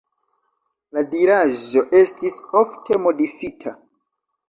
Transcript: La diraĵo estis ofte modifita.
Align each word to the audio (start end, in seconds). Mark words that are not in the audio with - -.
La 0.97 1.03
diraĵo 1.11 1.85
estis 2.01 2.41
ofte 2.65 3.01
modifita. 3.07 3.79